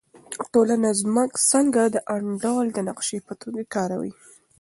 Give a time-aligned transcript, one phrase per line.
[0.53, 0.89] ټولنه
[1.51, 4.13] څنګه د انډول د نقشې په توګه کاروي؟